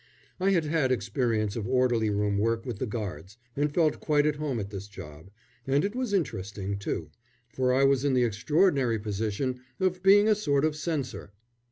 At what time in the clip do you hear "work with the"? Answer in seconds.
2.39-2.87